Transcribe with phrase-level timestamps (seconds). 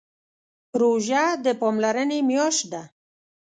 [0.81, 2.83] روژه د پاملرنې میاشت ده.